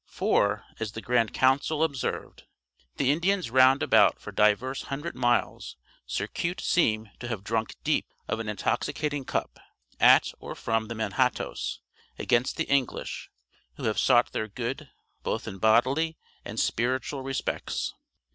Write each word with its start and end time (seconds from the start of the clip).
"For," 0.07 0.65
as 0.79 0.93
the 0.93 1.01
grand 1.03 1.31
council 1.31 1.83
observed, 1.83 2.45
"the 2.97 3.11
Indians 3.11 3.51
round 3.51 3.83
about 3.83 4.19
for 4.19 4.31
divers 4.31 4.81
hundred 4.85 5.13
miles 5.15 5.77
cercute 6.07 6.59
seeme 6.59 7.11
to 7.19 7.27
have 7.27 7.43
drunk 7.43 7.75
deepe 7.83 8.11
of 8.27 8.39
an 8.39 8.49
intoxicating 8.49 9.25
cupp, 9.25 9.59
att 9.99 10.33
or 10.39 10.55
from 10.55 10.87
the 10.87 10.95
Manhattoes 10.95 11.81
against 12.17 12.57
the 12.57 12.63
English, 12.65 13.29
whoe 13.77 13.85
have 13.85 13.99
sought 13.99 14.31
their 14.31 14.47
good, 14.47 14.89
both 15.21 15.47
in 15.47 15.59
bodily 15.59 16.17
and 16.43 16.59
spirituall 16.59 17.21
respects." 17.23 17.93